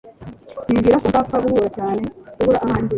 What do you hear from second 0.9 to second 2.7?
ko nzapfa guhura cyane kubura